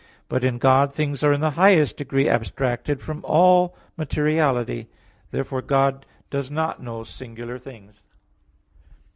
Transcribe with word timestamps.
But 0.27 0.43
in 0.43 0.57
God 0.57 0.91
things 0.91 1.23
are 1.23 1.31
in 1.31 1.41
the 1.41 1.51
highest 1.51 1.95
degree 1.97 2.27
abstracted 2.27 3.01
from 3.03 3.23
all 3.23 3.75
materiality. 3.97 4.87
Therefore 5.29 5.61
God 5.61 6.07
does 6.31 6.49
not 6.49 6.81
know 6.81 7.03
singular 7.03 7.59
things. 7.59 8.01